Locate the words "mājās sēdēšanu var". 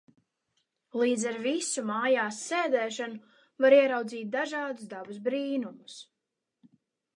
1.89-3.77